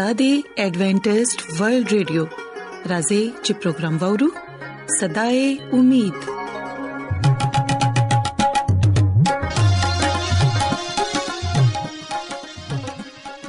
[0.00, 0.30] دا دی
[0.62, 2.22] ایڈونٹسټ ورلد ریډیو
[2.90, 4.26] راځي چې پروگرام وورو
[4.94, 5.38] صداي
[5.78, 6.18] امید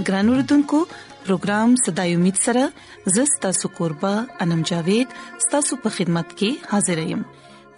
[0.09, 0.79] ګران اردوونکو
[1.25, 2.63] پروگرام صداي امید سره
[3.17, 4.13] زستا سو قربا
[4.47, 7.27] انم جاوید ستاسو په خدمت کې حاضر یم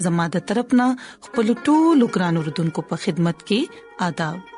[0.10, 0.88] زماده ترپنه
[1.28, 4.58] خپل ټولو ګران اردوونکو په خدمت کې آداب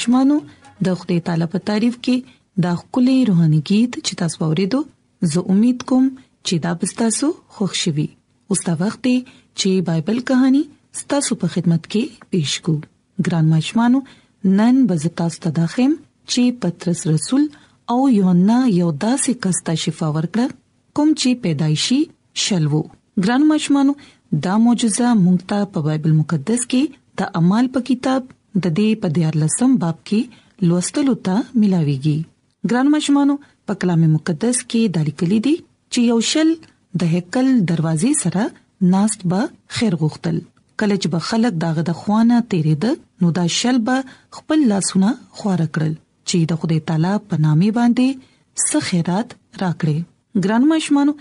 [0.00, 0.36] ماشومانو
[0.86, 2.16] د خدای تعالی په تعریف کې
[2.66, 4.78] دا خولي روحاني गीत چې تاسو اوریدو
[5.32, 6.04] زه امید کوم
[6.46, 8.06] چې دا تاسو خوښ شي
[8.54, 9.06] اوس دا وخت
[9.58, 10.62] چې بایبل کہانی
[11.14, 12.74] تاسو په خدمت کې پیښ کو
[13.28, 13.98] ګران ماشومانو
[14.60, 15.90] نن به تاسو ته داخم
[16.30, 17.44] چې پترس رسول
[17.96, 20.60] او یوحنا یو داسې کستا شفا ورکړه
[20.96, 22.00] کوم چې پیدایشي
[22.46, 22.82] شلوو
[23.26, 23.94] ګران ماشومانو
[24.48, 29.08] دا معجزه مونږ ته په بایبل مقدس کې د اعمال په کتاب د دې په
[29.16, 30.20] دیار لسم باب کې
[30.68, 32.18] لوستلو ته ملاويږي
[32.70, 33.34] ګران مشمانو
[33.66, 35.52] په کلام مقدس کې د لیکلي دي
[35.92, 36.48] چې یو شل
[37.02, 38.42] د هکل دروازې سره
[38.94, 39.40] ناست به
[39.80, 40.36] خیر غوښتل
[40.78, 42.84] کله چې به خلک داغه د خوانه تیرېد
[43.24, 43.96] نو دا شل به
[44.38, 45.94] خپل لاسونه خوار کړل
[46.28, 48.08] چې د خدای تعالی په نامې باندې
[48.68, 49.28] سخیرات
[49.62, 49.96] راکړي
[50.48, 51.12] ګران مشمانو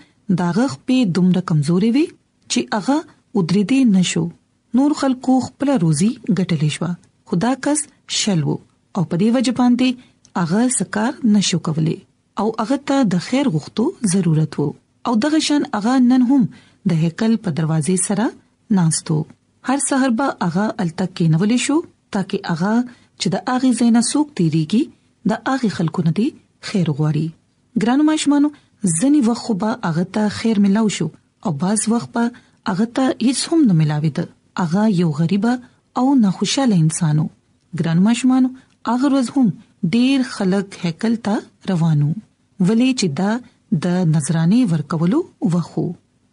[0.42, 2.98] داغه په دومره کمزوري وي چې هغه
[3.42, 4.24] ودریدي نشو
[4.82, 6.92] نور خلکو خپل روزي ګټلې شو
[7.32, 7.82] خدا کس
[8.20, 8.54] شلو
[8.98, 11.98] او په دې وجه باندې هغه سکار نشو کولی
[12.44, 14.70] او هغه ته د خیر غوښتو ضرورت وو
[15.10, 16.42] او دغه شان هغه نن هم
[16.94, 18.26] د هیکل په دروازې سره
[18.80, 19.18] ناستو
[19.72, 21.78] هر سحر به هغه التک کېنولې شو
[22.18, 22.74] ترکه هغه
[23.22, 24.84] چې د هغه زینا سوق تیریږي
[25.30, 26.28] د هغه خلکو نه دی
[26.68, 27.28] خیر غواړي
[27.86, 28.50] ګرانو ماشمانو
[29.00, 31.08] ځنی وخت خو به هغه ته خیر ملاو شو
[31.48, 32.26] او باز وخت به
[32.70, 34.26] هغه ته هیڅ هم نه ملاوي ده
[34.66, 35.46] هغه یو غریب
[36.00, 37.26] او ناخوشاله انسانو
[37.80, 38.50] ګران مشمانو
[38.94, 39.48] اغه ورځ هم
[39.96, 41.36] ډیر خلک هیکل ته
[41.72, 42.10] روانو
[42.68, 43.32] ولې چې دا
[43.88, 45.20] د نظرانه ورکولو
[45.56, 45.84] وخو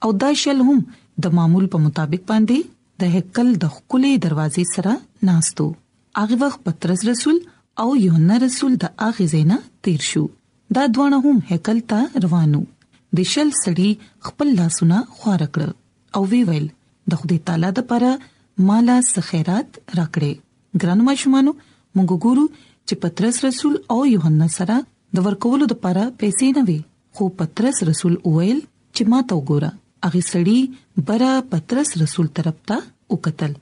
[0.09, 0.79] او دا شل هم
[1.27, 4.93] د معمول په مطابق باندې د هیکل د خولې دروازې سره
[5.31, 5.67] ناستو
[6.23, 7.43] اغه وخت پترس رسول
[7.85, 9.59] او یوحنا رسول د اغه زینا
[9.89, 10.25] تیر شو
[10.81, 12.63] دا دوانه هم هیکل ته روانو
[13.19, 13.91] د شل سړي
[14.31, 16.71] خپل لاسونه خوار کړ او وی ویل
[17.13, 18.15] د خدای تعالی د پره
[18.65, 20.33] مالا سخیرات راکړې
[20.83, 21.53] ګران مشمانو
[21.97, 22.45] موږ ګورو
[22.87, 24.77] چې پترس رسول او یوحنا سره
[25.19, 26.77] د ورکولو لپاره پیسې نه وي
[27.19, 28.61] خو پترس رسول وویل
[28.95, 30.61] چې ما ته وګوره اغه سړی
[31.13, 32.79] برا پترس رسول طرف ته
[33.17, 33.53] وکتل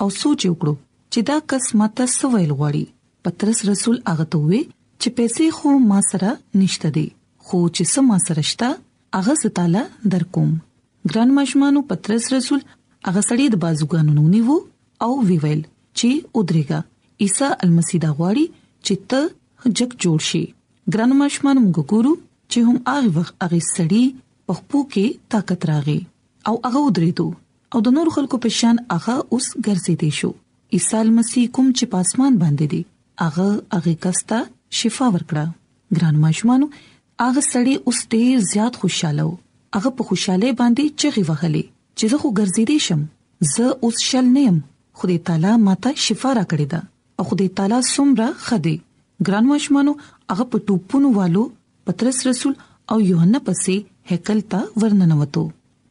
[0.00, 0.74] او سوچ وکړو
[1.12, 2.84] چې دا کس ماته سویل غواړي
[3.28, 4.62] پترس رسول هغه ته وی
[5.00, 6.30] چې پیسې خو ما سره
[6.62, 7.06] نشته دي
[7.44, 8.68] خو چې سم ما سره شته
[9.16, 9.82] هغه ستاله
[10.16, 10.52] درکوم
[11.12, 12.60] ګران مشمانو پترس رسول
[13.08, 14.56] هغه سړی د بازوګانو نیو
[15.06, 15.62] او وی ویل
[15.98, 16.80] چې ودرېګا
[17.24, 18.44] عیسی المسیح دا غواړي
[18.84, 19.20] چې ته
[19.76, 20.42] جګ جوړ شي
[20.92, 22.12] ګران مشمن موږ ګورو
[22.50, 24.04] چې هم هغه وخت هغه سړی
[24.50, 25.06] په خپل کې
[25.36, 25.98] طاقت راغی
[26.52, 27.26] او هغه ودرېدو
[27.76, 30.30] او د نور خلکو په شان هغه اوس ګرځېدې شو
[30.78, 32.80] عیسی مسیح کوم چې پاسمان باندې دی
[33.22, 34.38] هغه هغه کستا
[34.82, 35.44] شفا ورکړه
[36.00, 36.66] ګران مشمانو
[37.24, 39.38] هغه سړی اوس ډیر زیات خوشاله و
[39.78, 41.64] هغه په خوشاله باندې چغې وهلې
[41.96, 43.00] چې زه خو ګرځېدې شم
[43.52, 44.56] زه اوس شل نیم
[45.00, 46.80] خدای تعالی ماته شفا را کړې ده
[47.22, 48.74] او خدای تعالی سمره خدي
[49.26, 49.92] ګران مشمانو
[50.30, 51.44] هغه په ټوپونو والو
[51.88, 52.52] پترس رسول
[52.94, 53.74] او یوحنا پسې
[54.14, 55.44] هیکل ته ورننوتو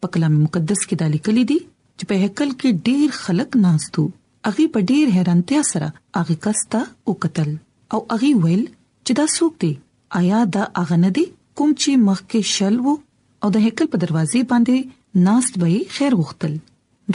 [0.03, 1.59] په کلام مقدس کې د لیکل دي
[1.97, 4.03] چې په هیکل کې ډېر خلک ناستو
[4.49, 5.87] اغي په ډېر حیرانتیا سره
[6.23, 7.49] اغي کستا او قتل
[7.97, 8.63] او اغي ویل
[9.05, 9.71] چې دا څوک دی
[10.19, 11.25] آیا دا اغه نه دی
[11.57, 12.93] کوم چې مخکې شل وو
[13.41, 14.77] او د هیکل په دروازې باندې
[15.15, 16.53] ناست به خیر غوښتل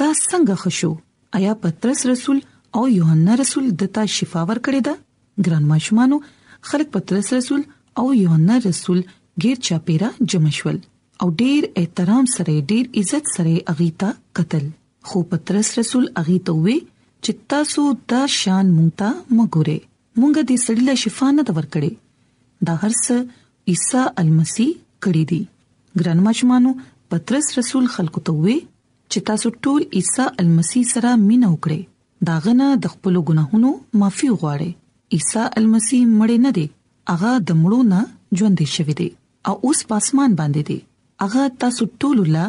[0.00, 0.92] دا څنګه خشو
[1.38, 2.38] آیا پترس رسول
[2.78, 4.94] او یوحنا رسول دتا شفا ور کړی دا
[5.46, 6.16] ګران ماشومانو
[6.72, 7.62] خلک پترس رسول
[8.02, 8.98] او یوحنا رسول
[9.44, 10.78] غیر چا پیرا جمشول
[11.22, 14.10] او ډیر احترام سره ډیر عزت سره اغیتا
[14.40, 14.66] قتل
[15.12, 16.78] خو پترس رسول اغیته وی
[17.24, 17.82] چې تاسو
[18.14, 19.78] دا شان مونږه مګوره
[20.20, 21.92] مونږه دې سړی له شفا نه ور کړی
[22.70, 23.04] دا هرڅ
[23.72, 24.68] عیسی المسی
[25.04, 25.42] کړی دی
[26.00, 26.72] ګران ماشومانو
[27.12, 28.54] پترس رسول خلکو ته وی
[29.12, 33.70] چې تاسو ټول عیسی المسی سره مینه وکړئ دا غنه د خپل ګناهونو
[34.02, 34.70] معافي غواړي
[35.18, 36.64] عیسی المسی مړ نه دی
[37.10, 38.00] هغه د مړو نه
[38.40, 39.06] ژوند شوی دی
[39.50, 40.80] او اوس پاسمان باندې دی
[41.24, 42.44] هغه تاسو ټول له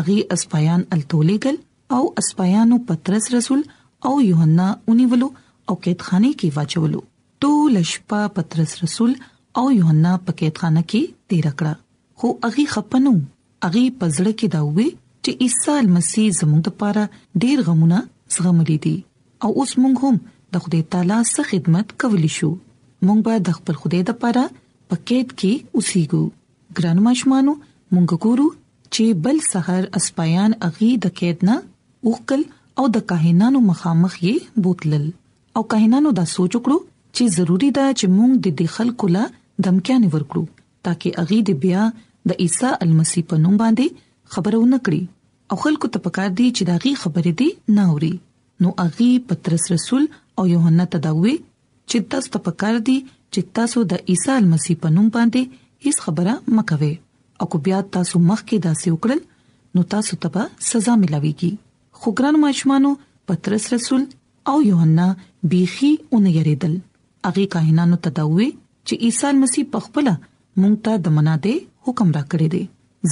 [0.00, 1.56] اغي اسپایان التولېګل
[1.96, 3.60] او اسپایانو پترس رسول
[4.10, 5.28] او یوحنا اونیولو
[5.68, 7.00] او کېدخانه کې واچولو
[7.44, 9.12] ټول شپه پترس رسول
[9.62, 13.14] او یوحنا په کېدخانه کې تیر کړه خو اغي خپنو
[13.70, 14.88] اغي پزړه کې دا وې
[15.24, 17.02] چې عیسی مسیح زموږ لپاره
[17.42, 17.98] ډېر غمونه
[18.36, 18.96] زغملې دي
[19.44, 20.16] او اوس موږ هم
[20.54, 22.50] د خدای تعالی سره خدمت کولی شو
[23.06, 24.44] مونږ به د خپل خدای د پاره
[24.88, 26.22] پکېټ کې اوسېګو
[26.80, 27.52] ګران مشمانو
[27.92, 28.48] مونږ ګورو
[28.94, 31.54] چې بل سحر اسپیان اغي د کېدنا
[32.10, 32.42] اوکل
[32.82, 34.34] او د کاهنانو مخامخ یې
[34.66, 35.04] بوتلل
[35.58, 36.78] او کاهنانو دا سوچ وکړو
[37.16, 39.24] چې ضروری ده چې مونږ د دې خلکو لا
[39.64, 40.44] دمکیانې ورکړو
[40.84, 41.82] ترڅو اغي د بیا
[42.30, 43.86] د عیسی المسی په نوم باندې
[44.36, 45.02] خبرونه کړي
[45.54, 48.12] او خلکو ته پکار دی چې داغي خبرې دي ناوري
[48.64, 50.04] نو اغي پترس رسول
[50.40, 51.34] او یوحنا تداوی
[51.88, 52.96] چې تاسو ته پکار دي
[53.32, 55.42] چې تاسو د عیسی مسیح په نوم باندې
[55.86, 56.92] هیڅ خبره مکوي
[57.42, 59.20] او کو بیا تاسو مخکې داسې وکړل
[59.78, 61.52] نو تاسو ته به سزا ملاويږي
[62.02, 62.90] خو ګران ماشمانو
[63.30, 64.02] پترس رسول
[64.52, 65.08] او یوحنا
[65.54, 66.74] بيخي اون یریدل
[67.30, 68.48] اغه کاهنانو تداوي
[68.86, 71.54] چې عیسی مسیح په خپل مونږ ته د منا دے
[71.88, 72.62] حکم را کړی دی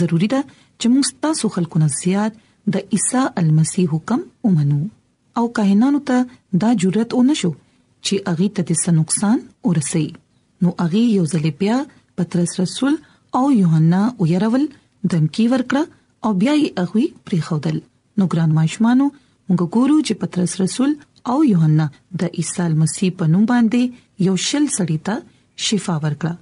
[0.00, 0.40] ضروری ده
[0.80, 2.38] چې موږ تاسو خلکونه زیات
[2.74, 4.78] د عیسی المسیح حکم ومنو
[5.42, 7.50] او کاهنانو ته دا جرأت ونه شو
[8.06, 9.38] چې اغه ته څه نقصان
[9.68, 10.04] ورسي
[10.64, 11.76] نو اغه یو ځل بیا
[12.20, 12.94] پترس رسول
[13.40, 14.64] او یوحنا ويرول
[15.14, 15.82] دمکی ورکړه
[16.24, 17.76] او بیا یې اغه پری خودل
[18.18, 19.06] نو ګران ماشمانو
[19.48, 20.90] موږ ګورو چې پترس رسول
[21.34, 21.86] او یوحنا
[22.22, 23.82] د عیسی مسیح په نوم باندې
[24.28, 25.14] یو شل سړی ته
[25.68, 26.34] شفا ورکړه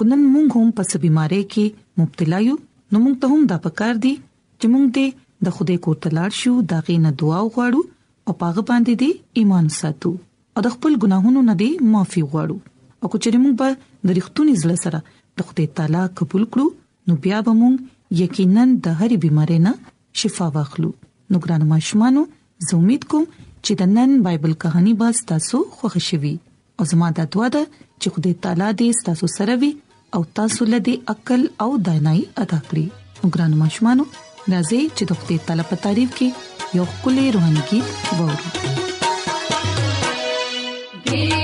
[0.00, 1.66] کونن موږ هم په څه بيمارۍ کې
[2.04, 2.56] مبتلا یو
[2.92, 4.14] نو موږ ته هم دا پکار دي
[4.60, 5.08] چې موږ دې
[5.48, 7.82] د خوده کو تلار شو دا غینه دعا وغواړو
[8.26, 10.12] او پاغه باندې دې ایمان ساتو
[10.56, 12.56] او د خپل ګناهونو نه دی معافي غواړو
[13.00, 13.68] او که چیرې موږ به
[14.10, 14.98] د ریښتونی زله سره
[15.40, 16.66] د خدای تعالی قبول کړو
[17.10, 17.74] نو بیا به موږ
[18.24, 19.72] یقینا د هرې بيمارۍ نه
[20.22, 20.90] شفا واخلو
[21.30, 22.22] نو ګران ماشمانو
[22.66, 23.24] زه امید کوم
[23.64, 26.34] چې د نن بایبل کہانی باز تاسو خوښ شوي
[26.78, 27.62] او زما د دعا ده
[28.00, 29.72] چې خدای تعالی دې تاسو سره وي
[30.18, 32.86] او تاسو له دې عقل او دانایي عطا کړی
[33.26, 34.04] نو ګران ماشمانو
[34.52, 38.82] راځي چې د خدای تعالی په تعریف کې یو کلی روحاني کې ووري
[41.14, 41.43] Hari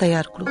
[0.00, 0.46] تیار کړو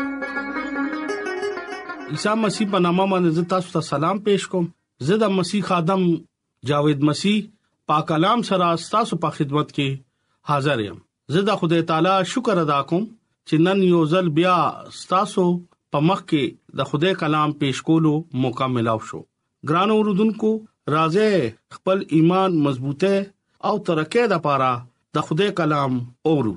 [2.15, 4.65] عیسی مسیح په نامه باندې تاسو ته سلام پېښ کوم
[5.09, 6.03] زه د مسیح خادم
[6.71, 7.39] جاوید مسیح
[7.91, 10.99] پاک کلام سره تاسو په خدمت کې حاضر یم
[11.35, 14.55] زه د خدای تعالی شکر ادا کوم چې نن یو ځل بیا
[15.13, 15.47] تاسو
[15.95, 18.13] په مخ کې د خدای کلام پېښ کولو
[18.45, 19.23] موقع ملو شو
[19.71, 20.51] ګران اوردونکو
[20.95, 23.21] راځه خپل ایمان مضبوطه
[23.69, 24.69] او ترقه د پاره
[25.17, 25.97] د خدای کلام
[26.33, 26.53] اورو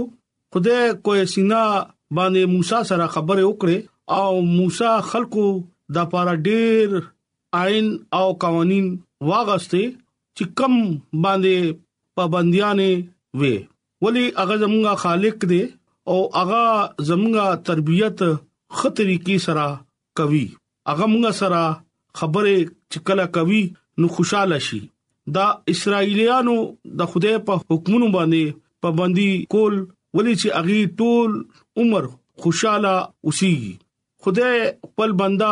[0.55, 1.63] خوده کوه سینا
[2.17, 3.77] باندې موسی سره خبره وکړه
[4.17, 5.45] او موسی خلکو
[5.97, 6.87] د پاره ډیر
[7.63, 7.87] آئین
[8.19, 8.87] او قوانين
[9.31, 9.81] واغسته
[10.37, 10.73] چې کم
[11.23, 11.57] باندې
[12.19, 12.89] پابندیانه
[13.39, 13.55] وې
[14.05, 15.61] ولی هغه زمونږه خالق دی
[16.13, 16.63] او هغه
[17.09, 18.19] زمونږه تربيت
[18.79, 19.65] خطري کې سره
[20.21, 20.45] کوي
[20.91, 21.63] هغه مونږه سره
[22.19, 22.55] خبره
[22.93, 23.63] چکلا کوي
[24.01, 24.79] نو خوشاله شي
[25.37, 26.55] دا اسرایلیانو
[27.01, 29.75] د خدای په حکمونو باندې پابندي کول
[30.19, 31.35] ولې چې اغي ټول
[31.83, 32.07] عمر
[32.45, 33.75] خوشاله اوسېږي
[34.27, 35.51] خدای خپل بندا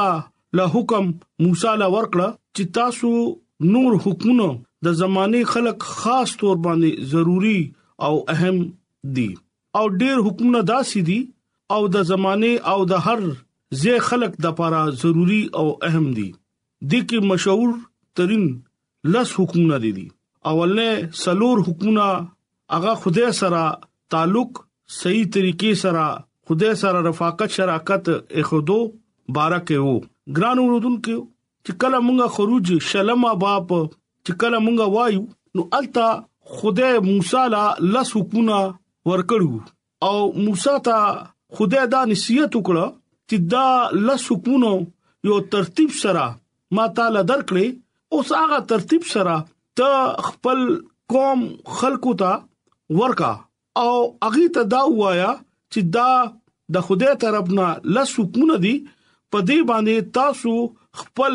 [0.60, 1.12] له حکم
[1.44, 2.30] موسی لا ورکړه
[2.60, 4.48] چې تاسو نور حکمونو
[4.88, 7.60] د زمانه خلق خاص تور باندې ضروری
[8.10, 8.60] او اهم
[9.20, 9.28] دي
[9.82, 11.20] او ډېر حکمونه داسې دي
[11.78, 13.26] او د زمانه او د هر
[13.84, 17.78] زه خلق د لپاره ضروری او اهم دي د کې مشهور
[18.18, 18.46] سخترین
[19.14, 20.08] لس حکمونه دي
[20.52, 20.90] اولنه
[21.24, 22.08] سلور حکمونه
[22.74, 23.64] هغه خدای سره
[24.12, 24.50] تعلق
[25.00, 26.06] صحیح طریقې سره
[26.50, 28.06] خدای سره رفاقت شراکت
[28.40, 28.80] اخدو
[29.40, 29.98] بارکه وو
[30.36, 31.18] ګران وروذونکو
[31.66, 33.70] چې کله مونږه خروج شلمه باپ
[34.26, 35.24] چې کله مونږه وایو
[35.56, 36.08] نو التا
[36.62, 37.66] خدای موسی لا
[37.98, 38.60] لس حکمونه
[39.10, 39.54] ورکړو
[40.08, 40.98] او موسی ته
[41.58, 42.88] خدای دا نصیحت وکړه
[43.28, 43.68] چې دا
[44.08, 44.72] لس حکمونه
[45.28, 46.26] یو ترتیب سره
[46.78, 47.68] ما تعالی درکړي
[48.16, 49.36] اوس هغه ترتیب سره
[49.80, 49.92] ته
[50.28, 50.60] خپل
[51.16, 51.40] قوم
[51.80, 52.32] خلقو ته
[53.02, 53.32] ورکا
[53.84, 53.92] او
[54.28, 55.32] اغه ته دا وایا
[55.72, 56.10] چې دا
[56.78, 58.74] د خدای طرف نه لسکونه دي
[59.34, 60.54] په دې باندې تاسو
[61.02, 61.34] خپل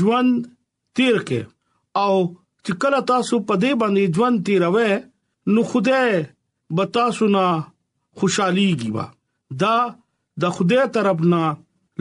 [0.00, 0.30] ژوند
[0.98, 1.40] تیر کې
[2.04, 2.14] او
[2.64, 4.92] چې کله تاسو په دې باندې ژوند تیروي
[5.54, 6.12] نو خدای
[6.80, 7.46] به تاسو نه
[8.18, 9.04] خوشحاليږي با
[9.62, 9.76] دا
[10.44, 11.42] د خدای طرف نه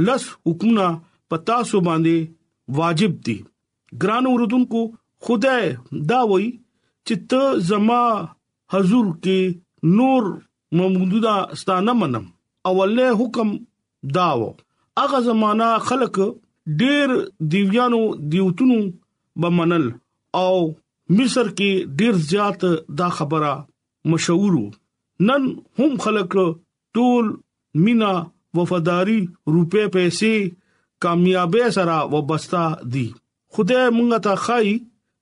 [0.09, 0.87] لس حکمونه
[1.29, 2.17] په تاسو باندې
[2.79, 3.37] واجب دي
[4.01, 4.81] ګران اوردونکو
[5.25, 5.65] خدای
[6.09, 6.47] دا وای
[7.05, 8.03] چې ته زما
[8.73, 9.39] حضور کې
[9.99, 10.23] نور
[10.79, 12.25] ممدودا ستانه منم
[12.71, 13.49] اوله حکم
[14.17, 14.47] داو
[15.03, 16.17] اغه زمانہ خلق
[16.81, 17.09] ډیر
[17.53, 18.01] دیویانو
[18.33, 18.79] دیوتونو
[19.41, 19.85] بمنل
[20.43, 20.55] او
[21.17, 21.71] مصر کې
[22.01, 22.59] ډیر زیات
[23.01, 23.53] دا خبره
[24.09, 24.53] مشهور
[25.29, 25.43] نن
[25.79, 26.33] هم خلک
[26.97, 27.25] ټول
[27.87, 28.13] مینا
[28.59, 29.19] وفاداری
[29.53, 30.53] روپې پیسې
[31.03, 32.63] کامیابې سره وبستا
[32.95, 33.07] دي
[33.55, 34.69] خدای مونږ ته خای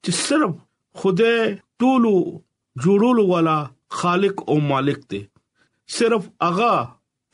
[0.04, 0.54] چې صرف
[1.02, 1.38] خدای
[1.84, 2.14] ټولو
[2.86, 3.58] جوړولو والا
[4.00, 5.22] خالق او مالک دی
[5.98, 6.74] صرف اغا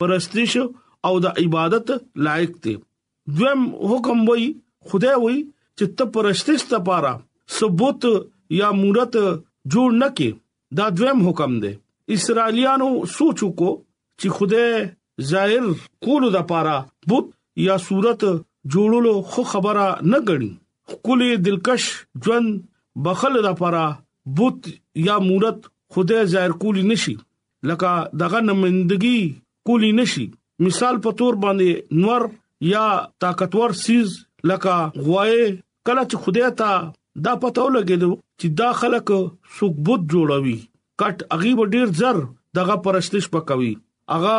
[0.02, 0.52] پرستش
[1.06, 1.88] او د عبادت
[2.26, 2.74] لایق دی
[3.36, 4.44] دویم حکم وای
[4.92, 5.38] خدای وای
[5.76, 7.14] چې ته پرستش ته پاره
[7.58, 8.02] ثبوت
[8.60, 9.14] یا مورت
[9.72, 10.30] جوړ نکې
[10.80, 11.72] دا دویم حکم دی
[12.16, 13.70] اسرایلیانو سوچو کو
[14.20, 14.72] چې خدای
[15.30, 15.64] ظاهر
[16.04, 16.78] کولو د پاره
[17.12, 17.24] بت
[17.70, 18.22] یا صورت
[18.72, 20.50] جوړولو خو خبره نه غړي
[21.04, 21.84] خولي دلکش
[22.24, 22.48] ژوند
[23.06, 23.86] بخل د پرا
[24.38, 24.60] بوت
[25.06, 25.58] یا مورت
[25.94, 27.14] خدای ظاهر کولی نشي
[27.70, 29.20] لکه دغه نمندګي
[29.70, 30.26] کولی نشي
[30.66, 31.70] مثال په تور باندې
[32.04, 32.22] نور
[32.72, 32.84] یا
[33.24, 34.08] طاقتور سیز
[34.52, 34.74] لکه
[35.08, 35.36] غوای
[35.86, 36.70] کله چې خدای ته
[37.24, 39.08] دا پته ولګېدو چې دا خلک
[39.58, 40.56] سوق بوت جوړوي
[41.00, 42.16] کټ اغي ډیر زر
[42.60, 43.72] دغه پرشتش پکوي
[44.16, 44.38] اغا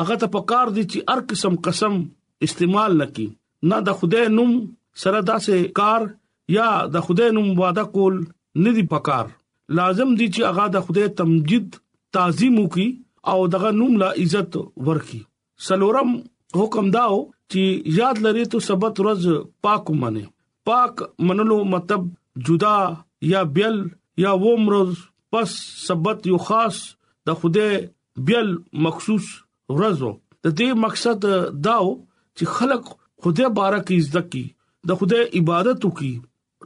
[0.02, 1.98] هغه ته پکار دي چې هر قسم قسم
[2.48, 3.26] استعمال نکي
[3.72, 4.54] نه د خدای نوم
[5.04, 6.08] سره داسې کار
[6.58, 8.18] یا د خدای نوم وعده کول
[8.64, 9.32] نه دي پکار
[9.80, 11.80] لازم دي چې هغه د خدای تمجید
[12.18, 12.88] تعظیم وکي
[13.34, 14.58] او دغه نوم لا عزت
[14.90, 15.20] ورکي
[15.70, 16.10] سلورم
[16.60, 17.20] حکم داو
[17.52, 17.64] چې
[18.00, 19.22] یاد لري ته سبت ورځ
[19.66, 20.22] پاک منه
[20.70, 20.94] پاک
[21.30, 22.02] منلو مطلب
[22.48, 22.76] جدا
[23.32, 23.76] یا بیل
[24.24, 24.92] یا ومرز
[25.32, 25.50] پس
[25.86, 26.76] سبت یو خاص
[27.28, 27.68] د خوده
[28.30, 28.48] بیل
[28.86, 29.26] مخصوص
[29.76, 30.10] ورځو
[30.44, 31.26] د دې مقصد
[31.66, 31.88] داو
[32.36, 32.82] چې خلق
[33.26, 34.44] خوده بارا کی عزت کی
[34.90, 36.12] د خوده عبادت کی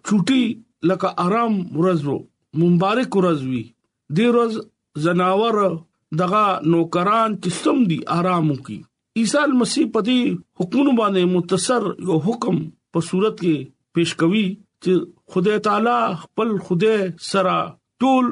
[0.06, 0.44] چوټي
[0.92, 2.16] لکه آرام ورځو
[2.64, 3.64] مبارک ورځ وی
[4.18, 4.52] د ورځ
[5.06, 5.58] زناور
[6.22, 6.44] دغه
[6.74, 8.78] نوکران چې سم دي آرام کی
[9.20, 10.18] عیسی مسیح پتی
[10.60, 12.56] حکومت باندې متصر یو حکم
[12.94, 13.56] په صورت کې
[13.98, 14.44] پیش کوي
[14.82, 14.92] چې
[15.34, 16.96] خدای تعالی خپل خدای
[17.30, 17.54] سره
[18.02, 18.24] ټول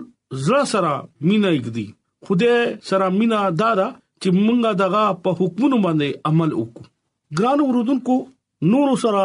[0.44, 0.92] زړه سره
[1.28, 1.84] مینا یکدي
[2.30, 3.86] خدای سره مینا دادا
[4.20, 8.16] چې مونږه دغه په حکمونو باندې عمل وکړو ګران ورودونکو
[8.74, 9.24] نور سره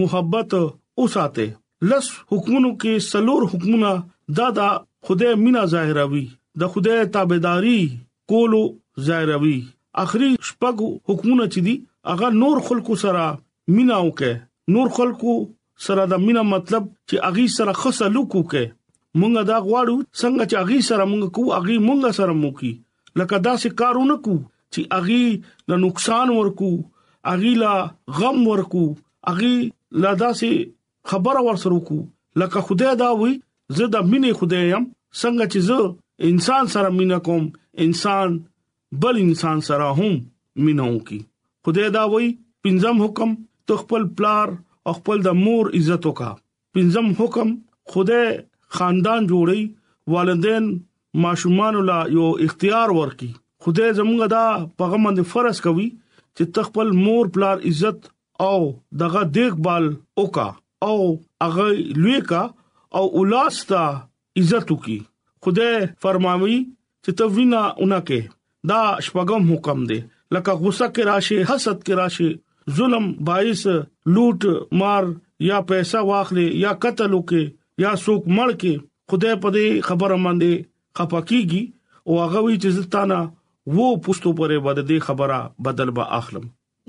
[0.00, 1.46] محبت اوساته
[1.94, 3.94] لس حکمونو کې سلور حکمونه
[4.42, 4.68] دادا
[5.08, 6.22] خدای مینا ظاهروي
[6.62, 7.80] د خدای تابعداري
[8.34, 8.62] کولو
[9.10, 9.56] ظاهروي
[10.02, 10.76] اخري شپږ
[11.08, 11.74] حکمونه چې دي
[12.12, 13.24] هغه نور خلکو سره
[13.76, 14.34] مینا وکړي
[14.76, 15.34] نور خلکو
[15.86, 18.76] سره د مینا مطلب چې اغي سره خصه لوکو کې
[19.20, 22.72] مونږه دا غواړو څنګه چې اغي سره مونږ کو اغي مونږ سره مو کی
[23.22, 25.22] لکه دا سه کارونه کو چې اغي
[25.72, 26.70] له نقصان ورکو
[27.32, 27.74] اغي لا
[28.18, 28.84] غم ورکو
[29.32, 29.54] اغي
[30.04, 30.52] لا دا سه
[31.14, 31.98] خبره ورسره کو
[32.42, 33.32] لکه خدای دا وي
[33.78, 34.84] زه د مینې خدای يم
[35.22, 37.44] څنګه چې زه انسان سره مینا کوم
[37.86, 38.38] انسان
[38.92, 40.24] بل انسان سره هم
[40.66, 41.18] مينو کی
[41.64, 42.28] خدای دا وای
[42.62, 43.34] پنځم حکم
[43.66, 44.48] تو خپل پلار
[44.90, 46.28] او خپل د مور عزت وکا
[46.78, 47.48] پنځم حکم
[47.94, 48.28] خدای
[48.78, 49.62] خاندان جوړي
[50.14, 50.64] والدین
[51.24, 53.28] ماشومان لا یو اختیار ورکي
[53.66, 54.46] خدای زموږ دا
[54.82, 55.88] پیغام د فرض کوي
[56.36, 57.98] چې تخپل مور پلار عزت
[58.48, 58.56] او
[59.04, 59.84] دغه دیکبال
[60.22, 60.48] وکا
[60.88, 60.98] او
[61.42, 61.66] هغه
[62.00, 62.42] لوی کا
[63.00, 63.84] او اولاد ته
[64.42, 64.98] عزت وکي
[65.46, 65.74] خدای
[66.06, 66.58] فرماوي
[67.04, 68.20] چې توینا اونکه
[68.70, 69.98] دا شپږم حکم دی
[70.34, 73.62] لکه غوسه کې راشي حسد کې راشي ظلم بایس
[74.14, 75.06] لوټ مار
[75.50, 77.44] یا پیسې واخلي یا قتل وکي
[77.84, 80.66] یا سوق مړ کې خدای په دې خبره باندې
[80.98, 81.62] خپکیږي
[82.06, 83.18] او هغه وی چې ستانه
[83.76, 86.46] وو پښتو پرې باندې خبره بدل به اخلم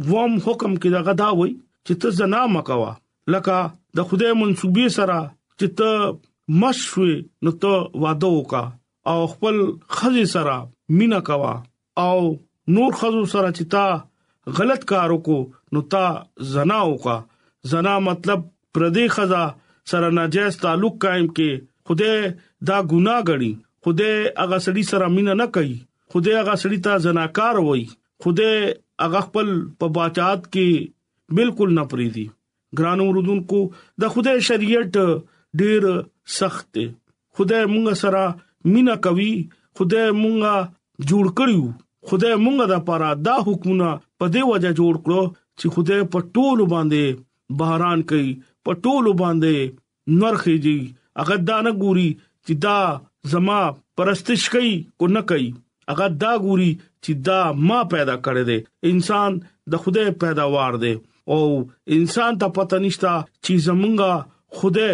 [0.09, 2.91] ووم حکم کې دا غدا وای چې ته زنا مکوا
[3.35, 3.59] لکه
[3.99, 7.15] د خدای منسوبې سره چې ته مشوي
[7.45, 8.63] نو ته واده وکا
[9.13, 9.63] او خپل
[9.97, 10.55] خزي سره
[10.99, 11.51] مینا کوا
[12.07, 12.19] او
[12.75, 13.83] نور خزو سره چې تا
[14.57, 15.39] غلط کار وکړو
[15.77, 16.03] نو تا
[16.53, 17.17] زنا وکا
[17.71, 18.39] زنا مطلب
[18.73, 19.41] پردي خزا
[19.93, 21.51] سره ناجیز تعلق قائم کې
[21.87, 22.19] خدای
[22.69, 23.51] دا ګناه غړي
[23.87, 25.73] خدای هغه سړي سره مینا نه کوي
[26.15, 27.83] خدای هغه سړي ته زناکار وای
[28.25, 28.55] خدای
[29.03, 29.47] هغه خپل
[29.83, 30.69] په باچات کې
[31.39, 32.25] بالکل نه پریدي
[32.79, 33.59] ګرانو رودونکو
[34.03, 34.93] د خدای شریعت
[35.61, 35.81] ډیر
[36.39, 36.85] سخت دی
[37.39, 38.23] خدای مونږ سره
[38.73, 39.29] مینا کوي
[39.77, 41.67] خدای مونږه جوړ کړیو
[42.07, 45.21] خدای مونږه د پاره دا حکمونه په دې وجه جوړ کړو
[45.59, 47.03] چې خدای په ټولو باندې
[47.61, 48.31] بهران کوي
[48.65, 49.55] په ټولو باندې
[50.21, 50.79] نرخيږي
[51.19, 52.09] هغه دا نه ګوري
[52.45, 52.79] چې دا
[53.33, 53.59] زما
[53.97, 55.49] پرستش کوي کو نه کوي
[55.91, 56.71] هغه دا ګوري
[57.03, 58.59] چې دا ما پیدا کړی دی
[58.91, 59.31] انسان
[59.71, 60.95] د خدای پیداوار دی
[61.33, 61.39] او
[61.97, 64.11] انسان ته پته نشته چې زمونږه
[64.61, 64.91] خدای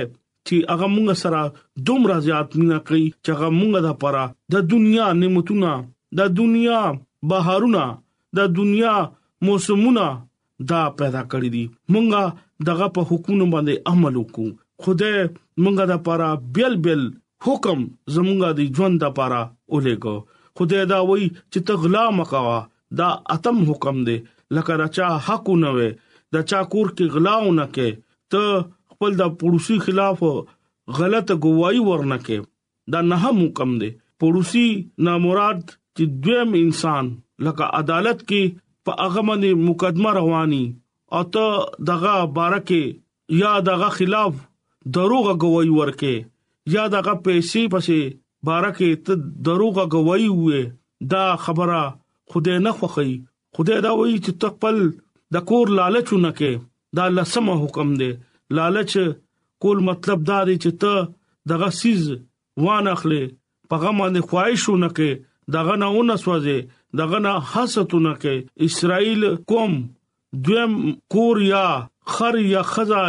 [0.47, 1.41] چې هغه مونږ سره
[1.87, 5.71] دومره زیات مینا کوي چې هغه مونږه د پاره د دنیا نعمتونه
[6.17, 6.81] د دنیا
[7.29, 7.83] بهارونه
[8.37, 8.95] د دنیا
[9.47, 10.05] موسمونه
[10.71, 12.23] دا پیدا کړی دي مونږه
[12.69, 14.49] دغه په حکومت باندې عمل وکړو
[14.83, 15.15] خدای
[15.63, 17.03] مونږه د پاره بیل بیل
[17.45, 17.79] حکم
[18.15, 19.41] زمونږه د ژوند د پاره
[19.73, 20.15] ولېګو
[20.57, 22.57] خدای دا وای چې ته غلا مکوا
[22.99, 24.17] دا اتم حکم دی
[24.55, 25.89] لکه راچا حق نه وي
[26.33, 27.89] دا چا کور کې غلا نه کې
[28.31, 28.43] ته
[28.91, 30.23] خپل د پړوسی خلاف
[30.97, 32.39] غلط گواہی ورنکه
[32.93, 33.89] دا نه حکم دی
[34.23, 34.65] پړوسی
[35.07, 35.61] نامراد
[35.97, 37.05] چې دویم انسان
[37.47, 38.41] لکه عدالت کې
[38.87, 40.63] په هغه باندې مقدمه رواني
[41.17, 41.45] او ته
[41.89, 42.81] دغه بارکه
[43.41, 44.33] یا دغه خلاف
[44.97, 46.13] دروغ غوي ورکه
[46.75, 47.99] یا دغه پیسې پسې
[48.47, 49.13] بارکه ته
[49.49, 50.61] دروغ غوي وې
[51.13, 51.81] دا خبره
[52.33, 53.11] خوده نه خوخی
[53.57, 54.77] خوده دا وایي چې تقبل
[55.35, 56.51] د کور لالچونه کې
[56.97, 58.11] دا لسمه حکم دی
[58.57, 58.93] لالچ
[59.61, 60.93] کول مطلب دا دی چې ته
[61.51, 62.01] دغه سیز
[62.65, 63.23] وانه خلې
[63.71, 65.09] پیغام باندې خواهشونه کې
[65.53, 66.59] دغه نه ونسوځي
[66.99, 69.73] دغه نه حسدونه کوي اسرائیل قوم
[70.45, 70.73] دویم
[71.13, 71.65] کور یا
[72.13, 73.03] خر یا خزا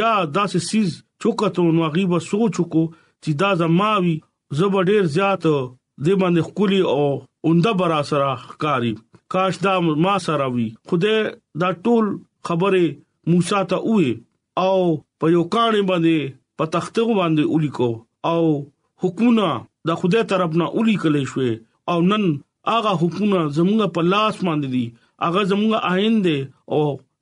[0.00, 0.90] یا داسې سیز
[1.22, 2.82] چوکته نو غیبه سوچو کو
[3.24, 4.14] چې دا زماوي
[4.58, 7.02] زب ډیر زیات د باندې خولي او
[7.48, 8.30] اونده برا سره
[8.66, 8.92] کاری
[9.34, 9.72] کاش دا
[10.06, 11.18] ما سره وي خدای
[11.64, 12.04] دا ټول
[12.50, 12.84] خبره
[13.30, 14.22] موسی ته وې
[14.66, 14.78] او
[15.20, 17.90] په یو کاڼي باندې په تختغه باندې ولیکو
[18.30, 18.48] او
[19.04, 21.52] حکومت د خدای طرف نه ولیکل شوې
[21.90, 22.24] او نن
[22.74, 24.84] هغه حکومت زموږ په لاس باندې دي
[25.26, 26.38] هغه زموږ آئین دي
[26.74, 26.80] او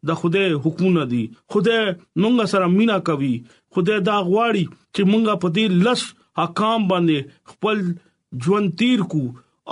[0.08, 1.76] د خوده حکومت دي خوده
[2.22, 3.34] مونږ سره مینا کوي
[3.72, 6.02] خوده دا غواړي چې مونږ په دې لس
[6.40, 7.18] حکام باندې
[7.50, 7.76] خپل
[8.44, 9.24] ژوند تیر کو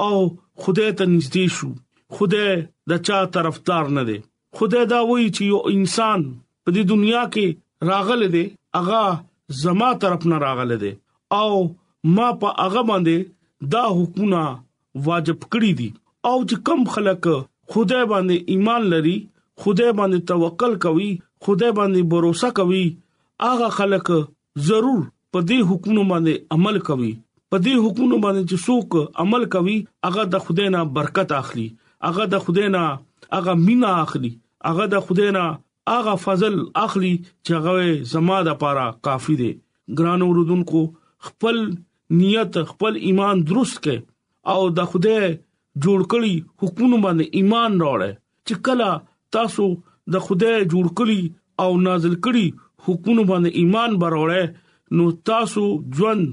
[0.06, 0.16] او
[0.62, 1.70] خوده ته نږدې شو
[2.14, 2.46] خوده
[2.90, 4.18] د چا طرفدار نه دی
[4.56, 6.20] خوده دا وایي چې یو انسان
[6.64, 7.46] په دې دنیا کې
[7.90, 8.44] راغله دی
[8.80, 9.04] اغا
[9.64, 10.92] زما طرف نه راغله دی
[11.40, 11.52] او
[12.16, 13.16] ما په هغه باندې
[13.74, 14.66] دا حکومت
[15.06, 15.88] واجب کړی دي
[16.30, 17.22] او چې کم خلک
[17.74, 19.16] خدای باندې ایمان لري
[19.64, 21.10] خدای باندې توکل کوي
[21.46, 22.24] خدای باندې باور
[22.60, 22.84] کوي
[23.46, 24.06] هغه خلک
[24.70, 25.00] ضرور
[25.32, 27.12] په دې حکمونو باندې عمل کوي
[27.52, 28.88] په دې حکمونو باندې چې څوک
[29.24, 29.76] عمل کوي
[30.08, 31.68] هغه د خدای نه برکت اخلي
[32.08, 32.84] هغه د خدای نه
[33.38, 34.32] هغه مینا اخلي
[34.68, 35.44] هغه د خدای نه
[35.96, 37.12] هغه فضل اخلي
[37.46, 39.50] چې هغه زما د پاره کافی دی
[40.00, 40.82] ګران ورودونکو
[41.28, 41.60] خپل
[42.18, 43.96] نیت خپل ایمان درست کړئ
[44.52, 45.18] او د خوده
[45.84, 48.12] جوړ کړي حکومت باندې ایمان راوړې
[48.46, 48.88] چې کله
[49.36, 49.64] تاسو
[50.14, 51.22] د خوده جوړ کړي
[51.64, 52.46] او نازل کړي
[52.86, 54.44] حکومت باندې ایمان براوړې
[54.98, 55.64] نو تاسو
[55.98, 56.24] ژوند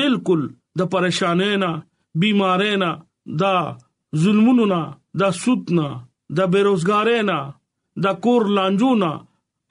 [0.00, 0.40] بالکل
[0.82, 1.70] د پریشانې نه
[2.20, 2.90] بیمارې نه
[3.40, 3.56] دا
[4.24, 4.80] ظلمونو نه
[5.22, 5.88] دا سود نه
[6.38, 7.38] دا بیروزګارې نه
[8.06, 9.12] دا کور لانجو نه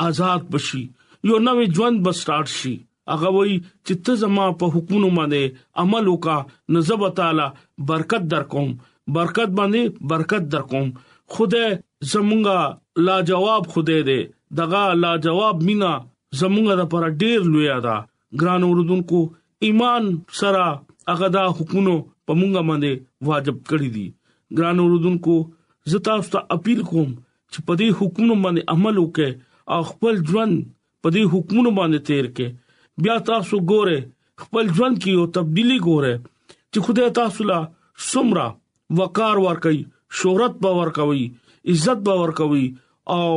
[0.09, 0.83] آزاد بشي
[1.29, 2.75] یو نوې ژوند بسټارټ شي
[3.13, 3.53] هغه وای
[3.85, 6.37] چې ته زما په حکمونو باندې عمل وکا
[6.77, 7.47] نزب تعالی
[7.91, 8.69] برکت درکوم
[9.17, 9.81] برکت باندې
[10.13, 10.87] برکت درکوم
[11.35, 11.67] خدای
[12.13, 12.59] زمونږه
[13.09, 14.21] لا جواب خدای دې
[14.61, 15.93] دغه لا جواب مینا
[16.41, 17.95] زمونږه د پر ډیر لویا دا
[18.43, 19.19] ګران اوردونکو
[19.69, 20.03] ایمان
[20.41, 20.65] سره
[21.13, 22.93] هغه دا حکمونو په مونږه باندې
[23.31, 24.07] واجب کړی دي
[24.59, 25.35] ګران اوردونکو
[25.93, 27.07] زتا استا اپیل کوم
[27.53, 30.55] چې په دې حکمونو باندې عمل وکې او خپل ژوند
[31.01, 32.47] په دې حکمونو باندې تیر کې
[33.03, 33.97] بیا تاسو ګوره
[34.41, 36.11] خپل ژوند کې یو تبدیلی ګوره
[36.73, 37.57] چې خدای تاسو لا
[38.09, 38.45] سمرا
[38.99, 39.81] وقار ورکړي
[40.21, 41.25] شهرت باور کوي
[41.73, 42.63] عزت باور کوي
[43.15, 43.29] او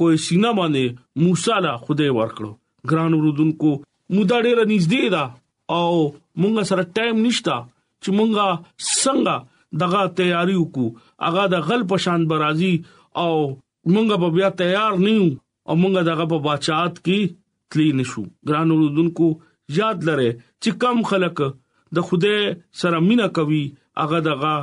[0.03, 3.75] کوئی سینا باندې موسی لا خدای ورکړو ګران ورودونکو
[4.15, 5.25] مودا ډیر نږدې ده
[5.75, 5.91] او
[6.41, 7.55] مونږ سره ټایم نشتا
[8.03, 8.47] چې مونږه
[9.01, 9.35] څنګه
[9.81, 10.87] دغه تیاری وکړو
[11.25, 12.73] هغه د غل پشان برازي
[13.23, 13.33] او
[13.93, 15.25] مونږ به بیا تیار نه یو
[15.67, 17.19] او مونږ دغه په بچات کې
[17.73, 19.27] تلی نشو ګران اوردونکو
[19.79, 20.29] یاد لره
[20.63, 21.41] چې کم خلک
[21.97, 22.35] د خوده
[22.83, 23.63] سره مینا کوي
[24.01, 24.53] هغه دغه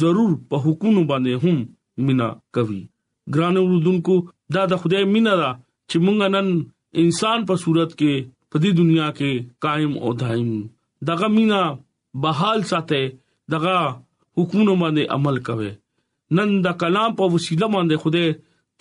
[0.00, 2.82] ضرور په حکومت باندې هم مینا کوي
[3.36, 4.16] ګران اوردونکو
[4.58, 6.50] دا د خوده مینا دا چې مونږ نن
[7.04, 8.12] انسان په صورت کې
[8.50, 9.30] په دې دنیا کې
[9.64, 10.50] قائم او دائم
[11.10, 11.60] دغه مینا
[12.26, 13.00] بحال ساته
[13.54, 13.76] دغه
[14.38, 15.72] حکومت باندې عمل کوي
[16.38, 18.24] نن د کلام په وسیله باندې خوده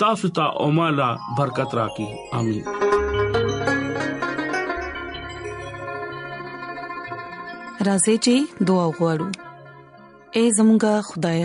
[0.06, 1.10] تاسو ته او مالا
[1.42, 2.08] برکت راکړي
[2.40, 2.66] امين
[7.88, 8.36] راځي چې
[8.68, 9.30] دعا وغوړو
[10.36, 11.40] اے زمونږ خدای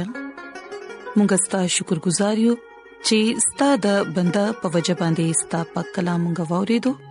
[1.16, 2.54] مونږ ستاسو شکر گزار یو
[3.06, 7.10] چې ستاسو د بندا په وجه باندې ستاسو په کلام غوړې دوه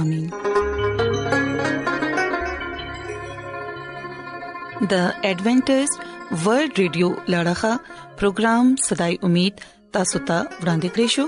[0.00, 0.26] امين
[4.90, 4.94] د
[5.26, 5.84] ایڈونچر
[6.44, 7.74] ورلد رادیو لړغا
[8.20, 9.54] پروگرام صداي امید
[9.96, 11.24] تاسو ته ورانده کړیو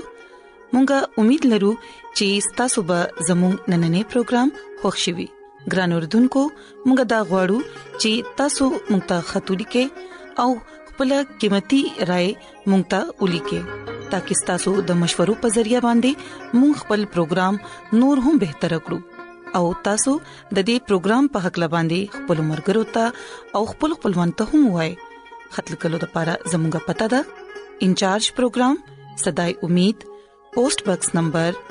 [0.73, 1.71] مونږه امید لرو
[2.17, 4.49] چې تاسو به زموږ نننې پروګرام
[4.81, 5.27] خوښیوي
[5.75, 6.41] ګران اوردونکو
[6.85, 7.59] مونږه دا غواړو
[8.01, 8.11] چې
[8.43, 9.85] تاسو مونږ ته ختوری کې
[10.41, 10.49] او
[10.91, 11.81] خپل قیمتي
[12.13, 12.29] رائے
[12.69, 13.59] مونږ ته ولي کې
[14.11, 17.59] ترڅو تاسو د مشورو په ذریعہ باندې مون خپل پروګرام
[18.01, 23.59] نور هم بهتر کړو او تاسو د دې پروګرام په حق لباندي خپل مرګرو ته
[23.59, 24.91] او خپل خپلوان ته هم وای
[25.55, 28.81] خپل کلو د پاره زموږه پتا ده انچارج پروګرام
[29.23, 30.05] صداي امید
[30.55, 31.61] پوسټ باکس نمبر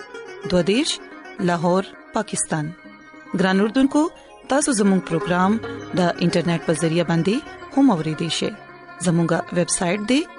[0.56, 0.96] 22
[1.52, 2.72] لاهور پاکستان
[3.42, 4.06] ګران اردوونکو
[4.54, 8.52] تاسو زموږ پروگرام د انټرنیټ په ذریعہ باندې هم اوريدي شئ
[9.08, 10.38] زموږه ویب سټ د